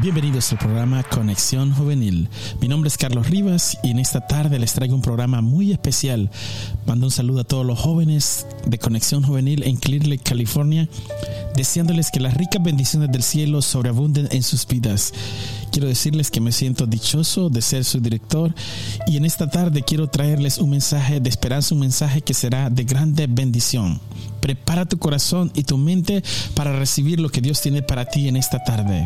[0.00, 2.28] Bienvenidos al programa Conexión Juvenil.
[2.60, 6.30] Mi nombre es Carlos Rivas y en esta tarde les traigo un programa muy especial.
[6.86, 10.88] Mando un saludo a todos los jóvenes de Conexión Juvenil en Clear Lake, California,
[11.56, 15.12] deseándoles que las ricas bendiciones del cielo sobreabunden en sus vidas.
[15.72, 18.54] Quiero decirles que me siento dichoso de ser su director
[19.08, 22.84] y en esta tarde quiero traerles un mensaje de esperanza, un mensaje que será de
[22.84, 24.00] grande bendición.
[24.40, 26.22] Prepara tu corazón y tu mente
[26.54, 29.04] para recibir lo que Dios tiene para ti en esta tarde.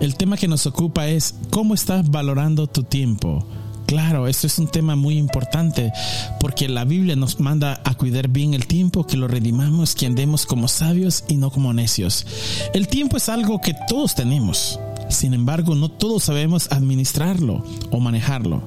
[0.00, 3.46] El tema que nos ocupa es cómo estás valorando tu tiempo.
[3.90, 5.92] Claro, esto es un tema muy importante
[6.38, 10.46] porque la Biblia nos manda a cuidar bien el tiempo, que lo redimamos, que andemos
[10.46, 12.24] como sabios y no como necios.
[12.72, 18.62] El tiempo es algo que todos tenemos, sin embargo no todos sabemos administrarlo o manejarlo.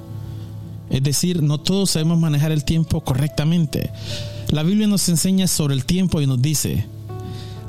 [0.90, 3.92] Es decir, no todos sabemos manejar el tiempo correctamente.
[4.50, 6.86] La Biblia nos enseña sobre el tiempo y nos dice,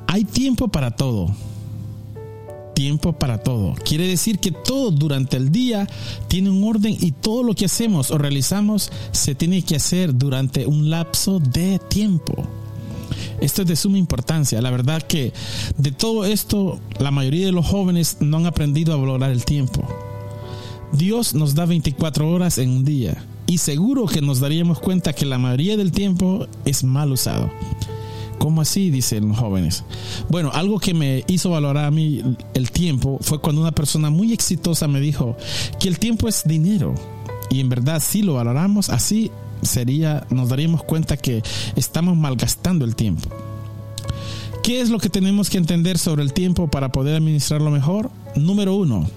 [0.09, 1.33] hay tiempo para todo
[2.75, 3.75] tiempo para todo.
[3.75, 5.89] Quiere decir que todo durante el día
[6.29, 10.67] tiene un orden y todo lo que hacemos o realizamos se tiene que hacer durante
[10.67, 12.47] un lapso de tiempo.
[13.41, 14.61] Esto es de suma importancia.
[14.61, 15.33] La verdad que
[15.77, 19.87] de todo esto la mayoría de los jóvenes no han aprendido a valorar el tiempo.
[20.93, 25.27] Dios nos da 24 horas en un día y seguro que nos daríamos cuenta que
[25.27, 27.51] la mayoría del tiempo es mal usado.
[28.45, 28.91] ¿Cómo así?
[28.91, 29.85] Dicen los jóvenes.
[30.29, 32.21] Bueno, algo que me hizo valorar a mí
[32.53, 35.35] el tiempo fue cuando una persona muy exitosa me dijo
[35.81, 36.95] que el tiempo es dinero.
[37.49, 39.31] Y en verdad, si lo valoramos así,
[39.63, 41.43] sería, nos daríamos cuenta que
[41.75, 43.31] estamos malgastando el tiempo.
[44.63, 48.11] ¿Qué es lo que tenemos que entender sobre el tiempo para poder administrarlo mejor?
[48.37, 49.09] Número uno,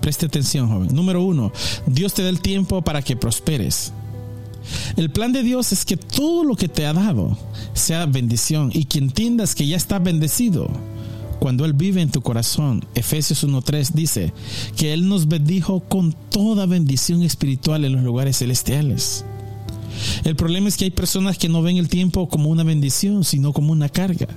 [0.00, 0.88] preste atención, joven.
[0.92, 1.52] Número uno,
[1.86, 3.92] Dios te da el tiempo para que prosperes.
[4.96, 7.36] El plan de Dios es que todo lo que te ha dado
[7.72, 10.68] sea bendición y que entiendas que ya está bendecido.
[11.38, 14.32] Cuando Él vive en tu corazón, Efesios 1.3 dice
[14.76, 19.24] que Él nos bendijo con toda bendición espiritual en los lugares celestiales.
[20.24, 23.52] El problema es que hay personas que no ven el tiempo como una bendición, sino
[23.52, 24.28] como una carga.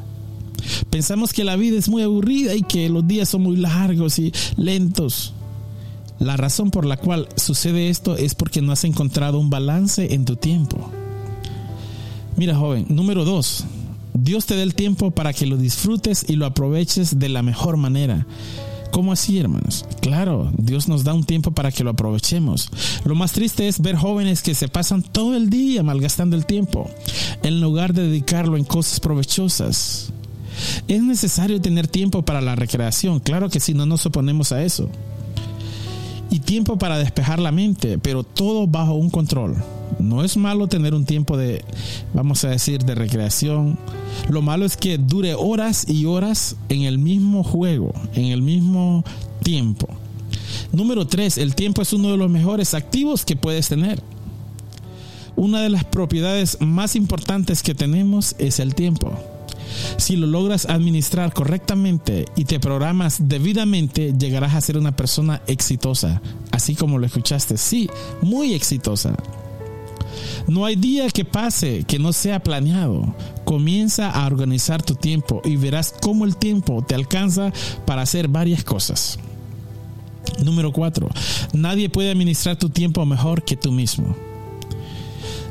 [0.90, 4.34] Pensamos que la vida es muy aburrida y que los días son muy largos y
[4.56, 5.34] lentos.
[6.20, 10.26] La razón por la cual sucede esto es porque no has encontrado un balance en
[10.26, 10.92] tu tiempo.
[12.38, 13.66] Mira, joven, número dos,
[14.14, 17.78] Dios te da el tiempo para que lo disfrutes y lo aproveches de la mejor
[17.78, 18.26] manera.
[18.92, 19.86] ¿Cómo así, hermanos?
[20.02, 22.70] Claro, Dios nos da un tiempo para que lo aprovechemos.
[23.06, 26.90] Lo más triste es ver jóvenes que se pasan todo el día malgastando el tiempo,
[27.44, 30.12] en lugar de dedicarlo en cosas provechosas.
[30.88, 34.90] Es necesario tener tiempo para la recreación, claro que sí, no nos oponemos a eso
[36.30, 39.56] y tiempo para despejar la mente, pero todo bajo un control.
[40.00, 41.64] No es malo tener un tiempo de,
[42.14, 43.78] vamos a decir, de recreación.
[44.30, 49.04] Lo malo es que dure horas y horas en el mismo juego, en el mismo
[49.44, 49.88] tiempo.
[50.72, 54.02] Número tres, el tiempo es uno de los mejores activos que puedes tener.
[55.36, 59.14] Una de las propiedades más importantes que tenemos es el tiempo.
[59.98, 66.22] Si lo logras administrar correctamente y te programas debidamente, llegarás a ser una persona exitosa,
[66.52, 67.90] así como lo escuchaste, sí,
[68.22, 69.16] muy exitosa.
[70.48, 73.14] No hay día que pase que no sea planeado.
[73.44, 77.52] Comienza a organizar tu tiempo y verás cómo el tiempo te alcanza
[77.86, 79.20] para hacer varias cosas.
[80.44, 81.10] Número 4.
[81.54, 84.16] Nadie puede administrar tu tiempo mejor que tú mismo.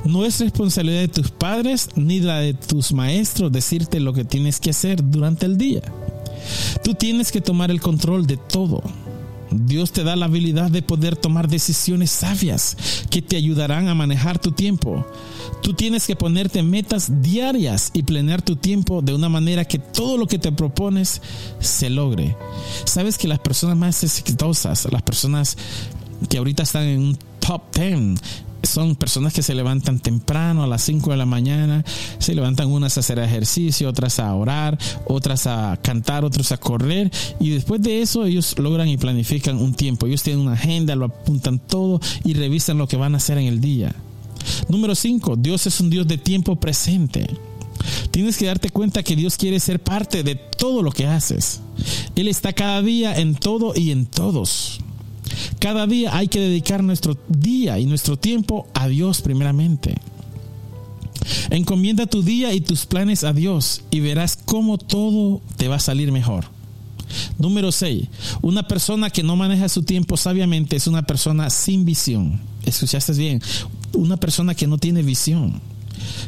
[0.07, 4.61] No es responsabilidad de tus padres ni la de tus maestros decirte lo que tienes
[4.61, 5.83] que hacer durante el día.
[6.85, 8.83] Tú tienes que tomar el control de todo.
[9.51, 12.77] Dios te da la habilidad de poder tomar decisiones sabias
[13.11, 15.07] que te ayudarán a manejar tu tiempo.
[15.63, 20.19] Tú tienes que ponerte metas diarias y planear tu tiempo de una manera que todo
[20.19, 21.21] lo que te propones
[21.59, 22.37] se logre.
[22.85, 25.57] Sabes que las personas más exitosas, las personas
[26.29, 28.21] que ahorita están en un top 10,
[28.67, 31.85] son personas que se levantan temprano a las 5 de la mañana,
[32.19, 37.11] se levantan unas a hacer ejercicio, otras a orar, otras a cantar, otros a correr
[37.41, 40.07] y después de eso ellos logran y planifican un tiempo.
[40.07, 43.47] Ellos tienen una agenda, lo apuntan todo y revisan lo que van a hacer en
[43.47, 43.95] el día.
[44.69, 45.37] Número 5.
[45.37, 47.27] Dios es un Dios de tiempo presente.
[48.11, 51.61] Tienes que darte cuenta que Dios quiere ser parte de todo lo que haces.
[52.15, 54.81] Él está cada día en todo y en todos.
[55.59, 59.95] Cada día hay que dedicar nuestro día y nuestro tiempo a Dios primeramente.
[61.51, 65.81] Encomienda tu día y tus planes a Dios y verás cómo todo te va a
[65.81, 66.45] salir mejor.
[67.39, 68.09] Número 6.
[68.43, 72.41] Una persona que no maneja su tiempo sabiamente es una persona sin visión.
[72.65, 73.41] Escuchaste bien.
[73.93, 75.61] Una persona que no tiene visión.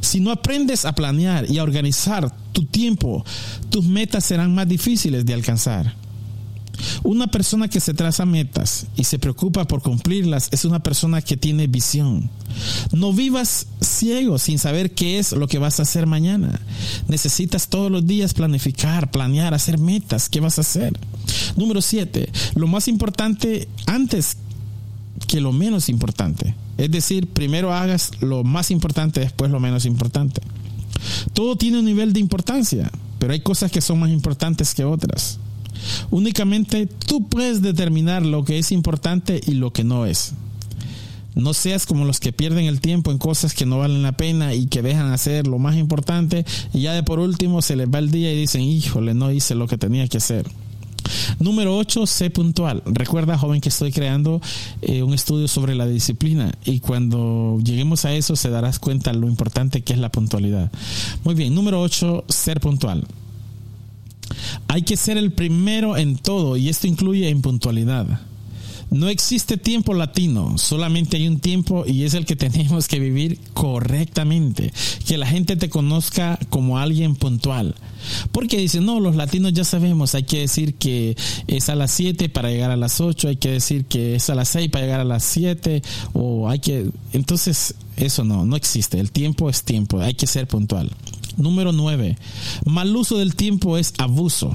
[0.01, 3.25] Si no aprendes a planear y a organizar tu tiempo,
[3.71, 5.95] tus metas serán más difíciles de alcanzar.
[7.03, 11.37] Una persona que se traza metas y se preocupa por cumplirlas es una persona que
[11.37, 12.31] tiene visión.
[12.93, 16.61] No vivas ciego sin saber qué es lo que vas a hacer mañana.
[17.09, 20.29] Necesitas todos los días planificar, planear, hacer metas.
[20.29, 20.99] ¿Qué vas a hacer?
[21.57, 24.37] Número siete, lo más importante antes
[25.27, 26.55] que lo menos importante.
[26.77, 30.41] Es decir, primero hagas lo más importante, después lo menos importante.
[31.33, 35.38] Todo tiene un nivel de importancia, pero hay cosas que son más importantes que otras.
[36.10, 40.32] Únicamente tú puedes determinar lo que es importante y lo que no es.
[41.34, 44.55] No seas como los que pierden el tiempo en cosas que no valen la pena
[44.55, 46.44] y que dejan hacer lo más importante
[46.75, 49.55] y ya de por último se les va el día y dicen, híjole, no hice
[49.55, 50.46] lo que tenía que hacer.
[51.38, 52.82] Número 8, sé puntual.
[52.87, 54.40] Recuerda, joven, que estoy creando
[54.82, 59.28] eh, un estudio sobre la disciplina y cuando lleguemos a eso se darás cuenta lo
[59.28, 60.70] importante que es la puntualidad.
[61.25, 63.06] Muy bien, número 8, ser puntual.
[64.69, 68.21] Hay que ser el primero en todo y esto incluye en puntualidad.
[68.91, 73.39] No existe tiempo latino, solamente hay un tiempo y es el que tenemos que vivir
[73.53, 74.73] correctamente.
[75.07, 77.75] Que la gente te conozca como alguien puntual.
[78.33, 81.17] Porque dicen, no, los latinos ya sabemos, hay que decir que
[81.47, 84.35] es a las 7 para llegar a las 8, hay que decir que es a
[84.35, 85.83] las 6 para llegar a las 7,
[86.15, 86.91] o hay que...
[87.13, 89.01] Entonces, eso no, no existe.
[89.01, 90.91] El tiempo es tiempo, hay que ser puntual.
[91.38, 92.19] Número 9.
[92.67, 94.52] Mal uso del tiempo es abuso.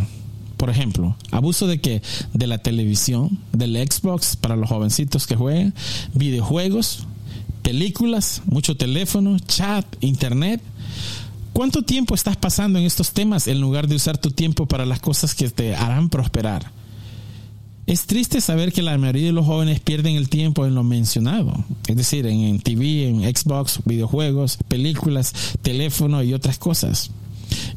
[0.57, 2.01] Por ejemplo, abuso de que
[2.33, 5.73] de la televisión, del Xbox para los jovencitos que juegan,
[6.13, 7.07] videojuegos,
[7.63, 10.61] películas, mucho teléfono, chat, internet.
[11.53, 14.99] ¿Cuánto tiempo estás pasando en estos temas en lugar de usar tu tiempo para las
[14.99, 16.71] cosas que te harán prosperar?
[17.85, 21.65] Es triste saber que la mayoría de los jóvenes pierden el tiempo en lo mencionado,
[21.87, 27.11] es decir, en, TV, en Xbox, videojuegos, películas, teléfono y otras cosas.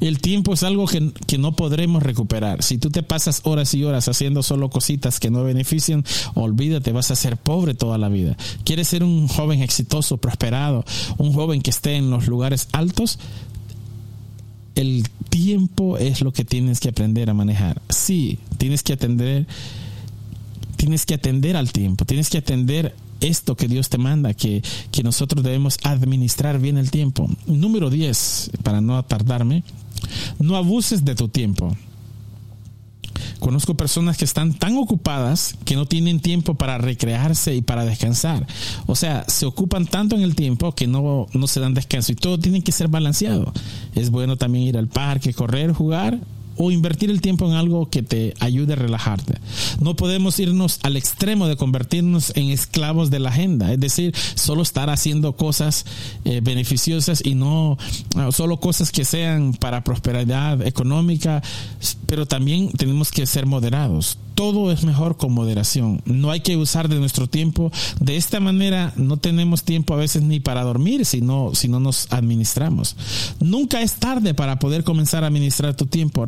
[0.00, 2.62] El tiempo es algo que, no podremos recuperar.
[2.62, 6.05] Si tú te pasas horas y horas haciendo solo cositas que no benefician,
[6.35, 8.37] olvídate, vas a ser pobre toda la vida.
[8.64, 10.85] ¿Quieres ser un joven exitoso, prosperado,
[11.19, 13.19] un joven que esté en los lugares altos?
[14.76, 17.82] El tiempo es lo que tienes que aprender a manejar.
[17.88, 19.47] Sí, tienes que atender
[20.76, 25.02] tienes que atender al tiempo, tienes que atender esto que Dios te manda, que, que
[25.02, 27.28] nosotros debemos administrar bien el tiempo.
[27.46, 29.62] Número 10, para no tardarme,
[30.38, 31.76] no abuses de tu tiempo.
[33.38, 38.46] Conozco personas que están tan ocupadas que no tienen tiempo para recrearse y para descansar.
[38.87, 42.17] O sea, se ocupan tanto en el tiempo que no, no se dan descanso y
[42.17, 43.52] todo tiene que ser balanceado.
[43.94, 46.19] Es bueno también ir al parque, correr, jugar,
[46.56, 49.38] o invertir el tiempo en algo que te ayude a relajarte.
[49.81, 54.62] No podemos irnos al extremo de convertirnos en esclavos de la agenda, es decir, solo
[54.62, 55.85] estar haciendo cosas
[56.25, 57.79] eh, beneficiosas y no
[58.31, 61.43] solo cosas que sean para prosperidad económica,
[62.06, 64.19] pero también tenemos que ser moderados.
[64.35, 66.02] Todo es mejor con moderación.
[66.05, 67.73] No hay que usar de nuestro tiempo.
[68.00, 71.81] De esta manera no tenemos tiempo a veces ni para dormir si no, si no
[71.81, 72.97] nos administramos.
[73.41, 76.26] Nunca es tarde para poder comenzar a administrar tu tiempo.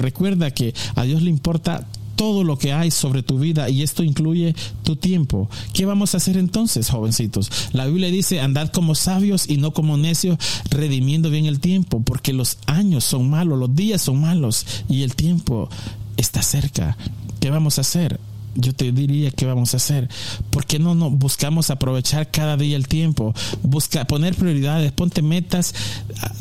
[0.54, 1.86] Que a Dios le importa
[2.16, 5.48] todo lo que hay sobre tu vida y esto incluye tu tiempo.
[5.72, 7.50] ¿Qué vamos a hacer entonces, jovencitos?
[7.72, 10.36] La Biblia dice, andad como sabios y no como necios,
[10.70, 15.14] redimiendo bien el tiempo, porque los años son malos, los días son malos y el
[15.14, 15.68] tiempo
[16.16, 16.96] está cerca.
[17.38, 18.18] ¿Qué vamos a hacer?
[18.60, 20.08] yo te diría qué vamos a hacer.
[20.50, 23.32] ¿Por qué no, no buscamos aprovechar cada día el tiempo?
[23.62, 25.74] Busca poner prioridades, ponte metas,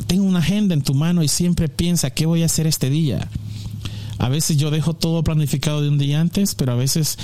[0.08, 3.28] ten una agenda en tu mano y siempre piensa qué voy a hacer este día.
[4.18, 7.18] A veces yo dejo todo planificado de un día antes, pero a veces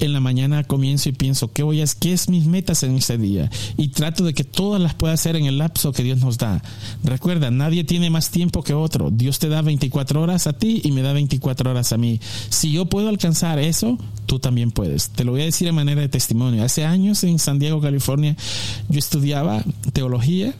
[0.00, 3.18] en la mañana comienzo y pienso, ¿qué voy a qué es mis metas en ese
[3.18, 3.50] día?
[3.76, 6.62] Y trato de que todas las pueda hacer en el lapso que Dios nos da.
[7.04, 9.10] Recuerda, nadie tiene más tiempo que otro.
[9.10, 12.20] Dios te da 24 horas a ti y me da 24 horas a mí.
[12.48, 15.10] Si yo puedo alcanzar eso, tú también puedes.
[15.10, 16.64] Te lo voy a decir en manera de testimonio.
[16.64, 18.36] Hace años en San Diego, California,
[18.88, 19.62] yo estudiaba
[19.92, 20.54] teología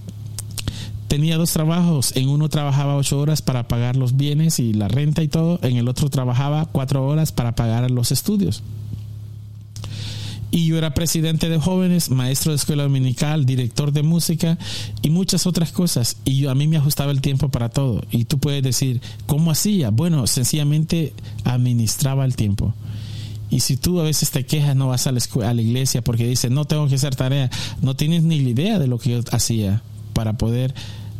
[1.09, 2.12] tenía dos trabajos.
[2.17, 5.59] En uno trabajaba ocho horas para pagar los bienes y la renta y todo.
[5.62, 8.62] En el otro trabajaba cuatro horas para pagar los estudios.
[10.50, 14.57] Y yo era presidente de jóvenes, maestro de escuela dominical, director de música
[15.03, 16.17] y muchas otras cosas.
[16.25, 18.03] Y yo, a mí me ajustaba el tiempo para todo.
[18.11, 19.91] Y tú puedes decir, ¿cómo hacía?
[19.91, 21.12] Bueno, sencillamente
[21.45, 22.73] administraba el tiempo.
[23.50, 26.27] Y si tú a veces te quejas, no vas a la, a la iglesia porque
[26.27, 27.50] dices, no tengo que hacer tarea,
[27.83, 29.83] no tienes ni la idea de lo que yo hacía
[30.18, 30.75] para poder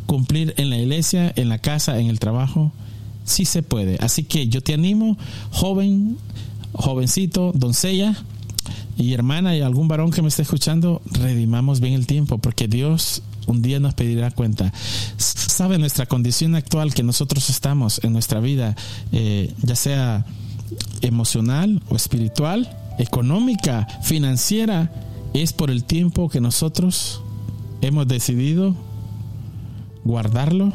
[0.07, 2.73] cumplir en la iglesia, en la casa, en el trabajo,
[3.23, 3.95] sí se puede.
[4.01, 5.17] Así que yo te animo,
[5.51, 6.17] joven,
[6.73, 8.13] jovencito, doncella
[8.97, 13.23] y hermana y algún varón que me esté escuchando, redimamos bien el tiempo, porque Dios
[13.47, 14.73] un día nos pedirá cuenta.
[15.15, 18.75] Sabe nuestra condición actual que nosotros estamos en nuestra vida,
[19.13, 20.25] eh, ya sea
[20.99, 24.91] emocional o espiritual, económica, financiera,
[25.33, 27.21] es por el tiempo que nosotros
[27.81, 28.75] hemos decidido
[30.03, 30.73] guardarlo,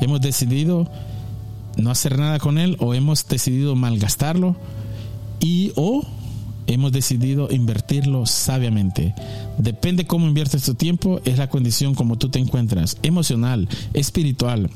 [0.00, 0.88] hemos decidido
[1.76, 4.56] no hacer nada con él o hemos decidido malgastarlo
[5.40, 6.02] y o
[6.66, 9.14] hemos decidido invertirlo sabiamente.
[9.58, 14.70] Depende cómo inviertes tu tiempo, es la condición como tú te encuentras, emocional, espiritual,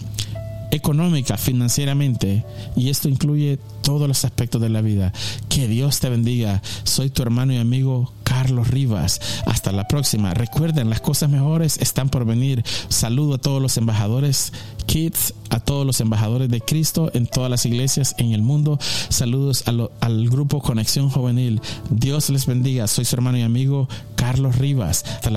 [0.71, 2.45] económica, financieramente,
[2.77, 5.13] y esto incluye todos los aspectos de la vida.
[5.49, 6.63] Que Dios te bendiga.
[6.85, 9.21] Soy tu hermano y amigo Carlos Rivas.
[9.45, 10.33] Hasta la próxima.
[10.33, 12.65] Recuerden, las cosas mejores están por venir.
[12.89, 14.55] Saludo a todos los embajadores
[14.87, 18.79] Kids, a todos los embajadores de Cristo en todas las iglesias en el mundo.
[19.11, 21.61] Saludos al grupo Conexión Juvenil.
[21.91, 22.87] Dios les bendiga.
[22.87, 25.05] Soy su hermano y amigo Carlos Rivas.
[25.05, 25.29] Hasta la